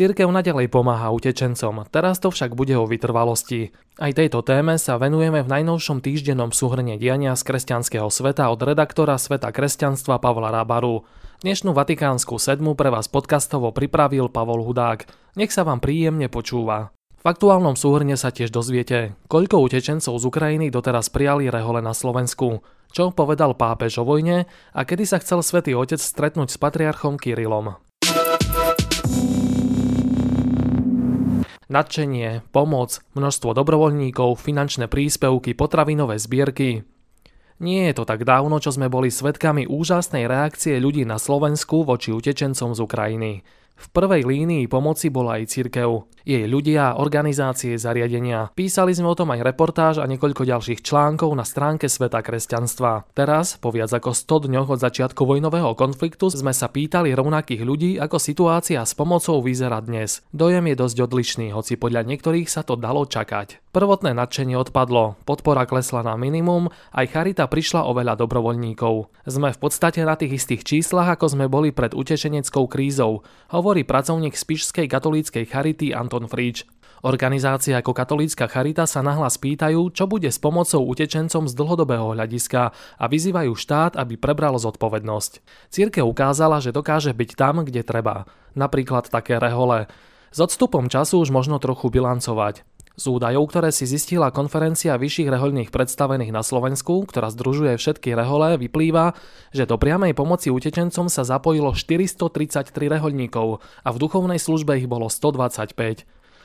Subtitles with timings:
[0.00, 3.68] Církev nadalej pomáha utečencom, teraz to však bude o vytrvalosti.
[4.00, 9.20] Aj tejto téme sa venujeme v najnovšom týždennom súhrne diania z kresťanského sveta od redaktora
[9.20, 11.04] Sveta kresťanstva Pavla Rábaru.
[11.44, 15.04] Dnešnú Vatikánsku sedmu pre vás podcastovo pripravil Pavol Hudák.
[15.36, 16.96] Nech sa vám príjemne počúva.
[17.20, 22.64] V aktuálnom súhrne sa tiež dozviete, koľko utečencov z Ukrajiny doteraz prijali rehole na Slovensku,
[22.88, 27.76] čo povedal pápež o vojne a kedy sa chcel svätý Otec stretnúť s patriarchom Kirilom.
[31.70, 36.84] Nadšenie, pomoc, množstvo dobrovoľníkov, finančné príspevky, potravinové zbierky.
[37.60, 42.10] Nie je to tak dávno, čo sme boli svetkami úžasnej reakcie ľudí na Slovensku voči
[42.10, 43.32] utečencom z Ukrajiny.
[43.80, 48.52] V prvej línii pomoci bola aj cirkev, jej ľudia, organizácie, zariadenia.
[48.52, 53.08] Písali sme o tom aj reportáž a niekoľko ďalších článkov na stránke Sveta kresťanstva.
[53.16, 57.96] Teraz, po viac ako 100 dňoch od začiatku vojnového konfliktu, sme sa pýtali rovnakých ľudí,
[57.96, 60.20] ako situácia s pomocou vyzerá dnes.
[60.36, 63.69] Dojem je dosť odlišný, hoci podľa niektorých sa to dalo čakať.
[63.70, 69.14] Prvotné nadšenie odpadlo, podpora klesla na minimum, aj charita prišla o veľa dobrovoľníkov.
[69.30, 73.22] Sme v podstate na tých istých číslach, ako sme boli pred utečeneckou krízou,
[73.54, 76.66] hovorí pracovník Spišskej katolíckej charity Anton Fríč.
[77.06, 82.74] Organizácia ako katolícka charita sa nahlas pýtajú, čo bude s pomocou utečencom z dlhodobého hľadiska
[82.74, 85.46] a vyzývajú štát, aby prebral zodpovednosť.
[85.70, 88.26] Círke ukázala, že dokáže byť tam, kde treba.
[88.58, 89.86] Napríklad také rehole.
[90.34, 92.66] S odstupom času už možno trochu bilancovať.
[93.00, 98.60] Z údajov, ktoré si zistila konferencia vyšších rehoľných predstavených na Slovensku, ktorá združuje všetky rehole,
[98.60, 99.16] vyplýva,
[99.56, 105.08] že do priamej pomoci utečencom sa zapojilo 433 rehoľníkov a v duchovnej službe ich bolo
[105.08, 105.72] 125.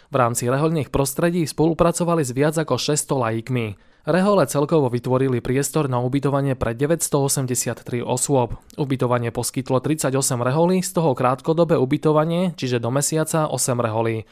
[0.08, 3.75] V rámci rehoľných prostredí spolupracovali s viac ako 600 laikmi.
[4.08, 8.56] Rehole celkovo vytvorili priestor na ubytovanie pre 983 osôb.
[8.80, 14.23] Ubytovanie poskytlo 38 reholí, z toho krátkodobé ubytovanie, čiže do mesiaca 8 reholí.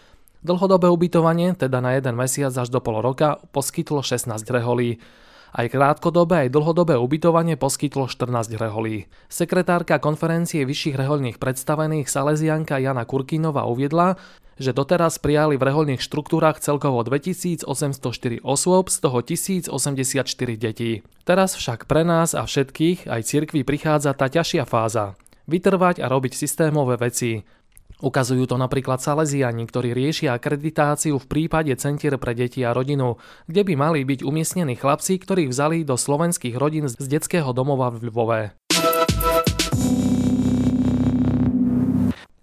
[0.44, 5.00] Dlhodobé ubytovanie, teda na jeden mesiac až do pol roka, poskytlo 16 reholí.
[5.56, 9.08] Aj krátkodobé, aj dlhodobé ubytovanie poskytlo 14 reholí.
[9.32, 14.20] Sekretárka konferencie vyšších reholných predstavených Salesianka Jana Kurkinova uviedla,
[14.59, 20.28] že doteraz prijali v reholných štruktúrach celkovo 2804 osôb, z toho 1084
[20.59, 21.08] detí.
[21.24, 25.16] Teraz však pre nás a všetkých aj cirkvi prichádza tá ťažšia fáza.
[25.48, 27.48] Vytrvať a robiť systémové veci.
[28.03, 33.16] Ukazujú to napríklad Salesiani, ktorí riešia akreditáciu v prípade centier pre deti a rodinu,
[33.47, 38.12] kde by mali byť umiestnení chlapci, ktorých vzali do slovenských rodín z detského domova v
[38.12, 38.62] Lvove.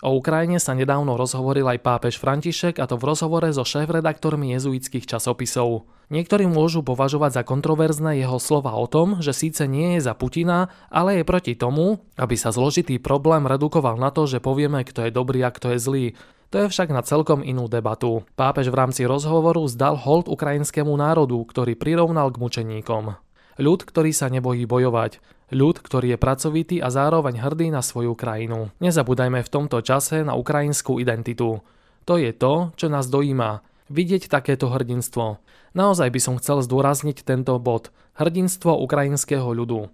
[0.00, 5.05] O Ukrajine sa nedávno rozhovoril aj pápež František a to v rozhovore so šéf-redaktormi jezuitských
[5.05, 5.84] časopisov.
[6.09, 10.72] Niektorí môžu považovať za kontroverzné jeho slova o tom, že síce nie je za Putina,
[10.89, 15.12] ale je proti tomu, aby sa zložitý problém redukoval na to, že povieme, kto je
[15.12, 16.06] dobrý a kto je zlý.
[16.50, 18.27] To je však na celkom inú debatu.
[18.34, 23.15] Pápež v rámci rozhovoru zdal hold ukrajinskému národu, ktorý prirovnal k mučeníkom.
[23.59, 25.19] Ľud, ktorý sa nebojí bojovať.
[25.50, 28.71] Ľud, ktorý je pracovitý a zároveň hrdý na svoju krajinu.
[28.78, 31.59] Nezabúdajme v tomto čase na ukrajinskú identitu.
[32.06, 33.66] To je to, čo nás dojíma.
[33.91, 35.43] Vidieť takéto hrdinstvo.
[35.75, 37.91] Naozaj by som chcel zdôrazniť tento bod.
[38.15, 39.91] Hrdinstvo ukrajinského ľudu.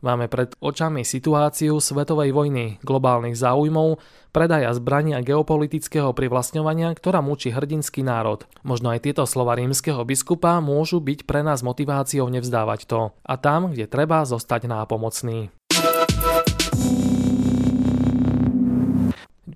[0.00, 4.00] Máme pred očami situáciu svetovej vojny, globálnych záujmov,
[4.32, 8.48] predaja zbraní geopolitického privlastňovania, ktorá mučí hrdinský národ.
[8.64, 13.12] Možno aj tieto slova rímskeho biskupa môžu byť pre nás motiváciou nevzdávať to.
[13.20, 15.52] A tam, kde treba, zostať nápomocný.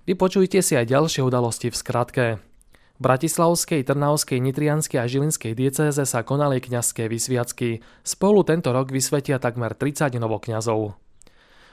[0.05, 2.25] Vypočujte si aj ďalšie udalosti v skratke.
[2.95, 7.83] V Bratislavskej, Trnavskej, Nitrianskej a Žilinskej diecéze sa konali kňazské vysviacky.
[8.07, 10.95] Spolu tento rok vysvetia takmer 30 novokňazov.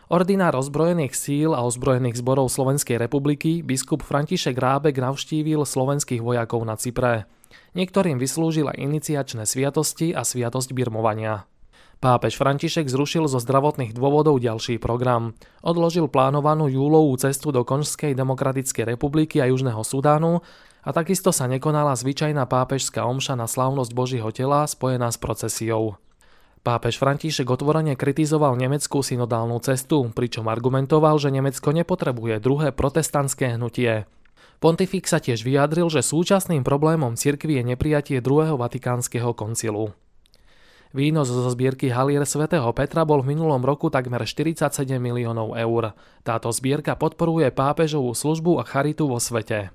[0.09, 6.73] Ordinár ozbrojených síl a ozbrojených zborov Slovenskej republiky biskup František Rábek navštívil slovenských vojakov na
[6.73, 7.29] Cypre.
[7.77, 11.45] Niektorým vyslúžil aj iniciačné sviatosti a sviatosť birmovania.
[12.01, 15.37] Pápež František zrušil zo zdravotných dôvodov ďalší program.
[15.61, 20.41] Odložil plánovanú júlovú cestu do Konžskej demokratickej republiky a Južného Sudánu
[20.81, 26.01] a takisto sa nekonala zvyčajná pápežská omša na slávnosť Božího tela spojená s procesiou.
[26.61, 34.05] Pápež František otvorene kritizoval nemeckú synodálnu cestu, pričom argumentoval, že Nemecko nepotrebuje druhé protestantské hnutie.
[34.61, 39.97] Pontifik sa tiež vyjadril, že súčasným problémom cirkvi je neprijatie druhého vatikánskeho koncilu.
[40.93, 44.69] Výnos zo zbierky Halier svätého Petra bol v minulom roku takmer 47
[45.01, 45.97] miliónov eur.
[46.21, 49.73] Táto zbierka podporuje pápežovú službu a charitu vo svete.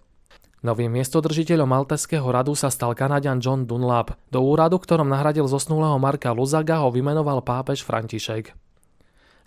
[0.64, 4.16] Novým miestodržiteľom Malteského radu sa stal Kanadian John Dunlap.
[4.32, 8.56] Do úradu, ktorom nahradil zosnulého Marka Luzaga, ho vymenoval pápež František.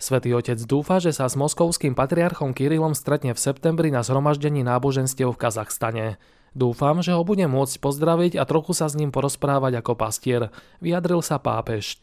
[0.00, 5.34] Svetý otec dúfa, že sa s moskovským patriarchom Kirilom stretne v septembri na zhromaždení náboženstiev
[5.34, 6.16] v Kazachstane.
[6.56, 10.48] Dúfam, že ho budem môcť pozdraviť a trochu sa s ním porozprávať ako pastier,
[10.80, 12.00] vyjadril sa pápež.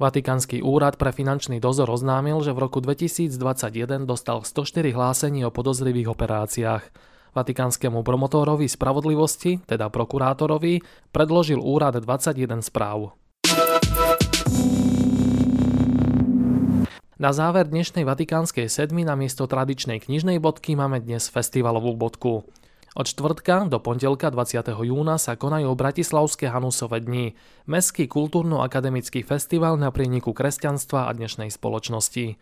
[0.00, 6.14] Vatikánsky úrad pre finančný dozor oznámil, že v roku 2021 dostal 104 hlásení o podozrivých
[6.14, 7.11] operáciách.
[7.32, 10.84] Vatikánskemu promotorovi spravodlivosti, teda prokurátorovi,
[11.16, 13.16] predložil úrad 21 správ.
[17.16, 22.44] Na záver dnešnej vatikánskej sedmi na miesto tradičnej knižnej bodky máme dnes festivalovú bodku.
[22.92, 24.68] Od čtvrtka do pondelka 20.
[24.84, 27.32] júna sa konajú Bratislavské Hanusové dni,
[27.64, 32.36] mestský kultúrno-akademický festival na prieniku kresťanstva a dnešnej spoločnosti.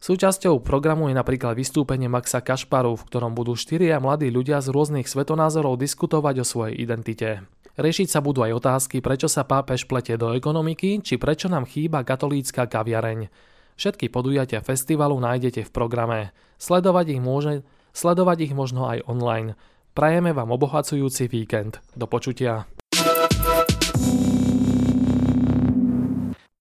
[0.00, 5.08] Súčasťou programu je napríklad vystúpenie Maxa Kašparu, v ktorom budú štyria mladí ľudia z rôznych
[5.08, 7.44] svetonázorov diskutovať o svojej identite.
[7.76, 12.04] Riešiť sa budú aj otázky, prečo sa pápež plete do ekonomiky, či prečo nám chýba
[12.08, 13.28] katolícka kaviareň.
[13.76, 16.32] Všetky podujatia festivalu nájdete v programe.
[16.56, 19.60] Sledovať ich, môže, sledovať ich možno aj online.
[19.92, 21.84] Prajeme vám obohacujúci víkend.
[21.92, 22.64] Do počutia.